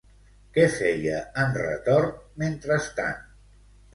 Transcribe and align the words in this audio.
Què 0.53 0.63
feia 0.75 1.19
en 1.43 1.51
Retort 1.59 2.25
mentrestant? 2.45 3.23